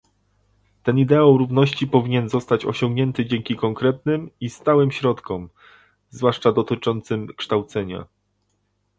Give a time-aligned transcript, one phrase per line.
[0.83, 5.49] Ten ideał równości powinien zostać osiągnięty dzięki konkretnym i stałym środkom,
[6.09, 8.05] zwłaszcza dotyczącym kształcenia